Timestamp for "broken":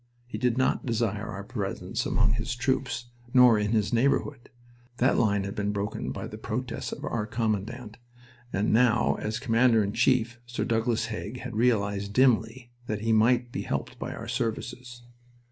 5.71-6.11